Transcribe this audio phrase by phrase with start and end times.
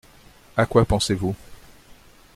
[0.57, 1.35] À quoi pensez-vous?